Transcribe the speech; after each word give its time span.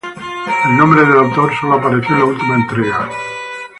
El 0.67 0.75
nombre 0.77 1.05
del 1.05 1.19
autor 1.19 1.53
solo 1.59 1.75
apareció 1.75 2.13
en 2.15 2.21
la 2.21 2.25
última 2.25 2.55
entrega. 2.55 3.07